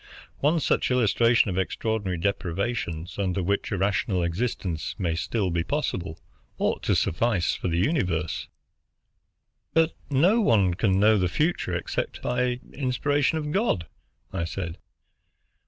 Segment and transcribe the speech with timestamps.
[0.39, 5.63] One such illustration of the extraordinary deprivations under which a rational existence may still be
[5.63, 6.19] possible
[6.57, 8.47] ought to suffice for the universe."
[9.75, 13.85] "But no one can know the future except by inspiration of God,"
[14.33, 14.79] I said.